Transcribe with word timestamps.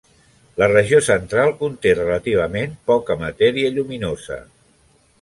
La 0.61 0.69
regió 0.71 1.01
central 1.07 1.53
conté 1.59 1.93
relativament 2.01 2.75
poca 2.91 3.21
matèria 3.27 3.75
lluminosa. 3.79 4.45